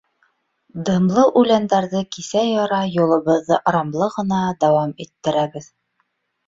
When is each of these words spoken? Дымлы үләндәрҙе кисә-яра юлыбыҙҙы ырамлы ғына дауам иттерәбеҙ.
Дымлы 0.87 1.25
үләндәрҙе 1.41 2.01
кисә-яра 2.17 2.81
юлыбыҙҙы 2.97 3.61
ырамлы 3.73 4.09
ғына 4.19 4.43
дауам 4.67 5.01
иттерәбеҙ. 5.07 5.75